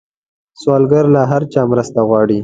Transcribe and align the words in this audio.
سوالګر 0.61 1.05
له 1.15 1.21
هر 1.31 1.43
چا 1.53 1.61
مرسته 1.71 1.99
غواړي 2.07 2.39